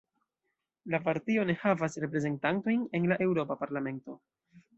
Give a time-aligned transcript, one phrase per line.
[0.93, 4.19] La partio ne havas reprezentantojn en la Eŭropa Parlamento.